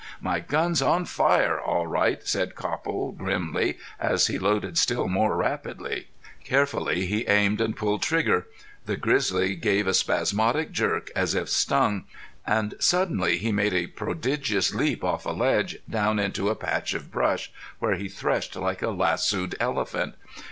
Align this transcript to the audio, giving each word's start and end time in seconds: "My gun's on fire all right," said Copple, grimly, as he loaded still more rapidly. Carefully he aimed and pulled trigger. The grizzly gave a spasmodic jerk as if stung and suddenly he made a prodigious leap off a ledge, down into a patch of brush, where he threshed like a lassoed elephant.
"My 0.19 0.39
gun's 0.39 0.81
on 0.81 1.05
fire 1.05 1.61
all 1.61 1.85
right," 1.85 2.25
said 2.27 2.55
Copple, 2.55 3.11
grimly, 3.11 3.77
as 3.99 4.25
he 4.25 4.39
loaded 4.39 4.79
still 4.79 5.07
more 5.07 5.37
rapidly. 5.37 6.07
Carefully 6.43 7.05
he 7.05 7.27
aimed 7.27 7.61
and 7.61 7.77
pulled 7.77 8.01
trigger. 8.01 8.47
The 8.87 8.97
grizzly 8.97 9.53
gave 9.53 9.85
a 9.85 9.93
spasmodic 9.93 10.71
jerk 10.71 11.11
as 11.15 11.35
if 11.35 11.49
stung 11.49 12.05
and 12.47 12.73
suddenly 12.79 13.37
he 13.37 13.51
made 13.51 13.75
a 13.75 13.85
prodigious 13.85 14.73
leap 14.73 15.03
off 15.03 15.27
a 15.27 15.29
ledge, 15.29 15.77
down 15.87 16.17
into 16.17 16.49
a 16.49 16.55
patch 16.55 16.95
of 16.95 17.11
brush, 17.11 17.51
where 17.77 17.93
he 17.93 18.09
threshed 18.09 18.55
like 18.55 18.81
a 18.81 18.89
lassoed 18.89 19.55
elephant. 19.59 20.15